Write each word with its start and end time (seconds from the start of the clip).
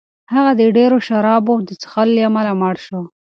هغه 0.33 0.51
د 0.59 0.61
ډېرو 0.77 0.97
شرابو 1.07 1.53
د 1.67 1.69
څښلو 1.81 2.13
له 2.15 2.21
امله 2.29 2.51
مړ 2.61 2.75
شو. 2.85 3.01